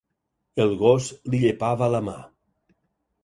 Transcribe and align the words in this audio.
El 0.63 0.71
gos 0.79 1.09
li 1.33 1.43
llepava 1.45 1.91
la 1.97 2.01
mà. 2.09 2.17